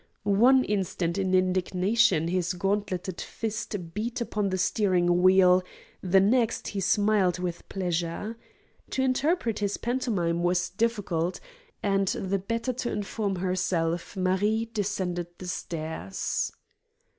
One 0.23 0.63
instant 0.63 1.19
in 1.19 1.35
indignation 1.35 2.27
his 2.27 2.53
gauntleted 2.53 3.21
fist 3.21 3.93
beat 3.93 4.19
upon 4.19 4.49
the 4.49 4.57
steering 4.57 5.21
wheel, 5.21 5.61
the 6.01 6.19
next 6.19 6.69
he 6.69 6.79
smiled 6.79 7.37
with 7.37 7.69
pleasure. 7.69 8.35
To 8.89 9.03
interpret 9.03 9.57
this 9.57 9.77
pantomime 9.77 10.41
was 10.41 10.71
difficult; 10.71 11.39
and, 11.83 12.07
the 12.07 12.39
better 12.39 12.73
to 12.73 12.91
inform 12.91 13.35
herself, 13.35 14.17
Marie 14.17 14.71
descended 14.73 15.27
the 15.37 15.45
stairs. 15.47 16.51